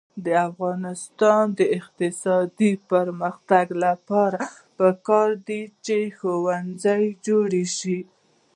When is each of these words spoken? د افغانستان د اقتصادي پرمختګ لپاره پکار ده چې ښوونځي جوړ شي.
د 0.25 0.27
افغانستان 0.49 1.43
د 1.59 1.61
اقتصادي 1.79 2.71
پرمختګ 2.91 3.65
لپاره 3.85 4.39
پکار 4.77 5.29
ده 5.47 5.61
چې 5.85 5.97
ښوونځي 6.17 7.03
جوړ 7.25 7.51
شي. 7.77 7.99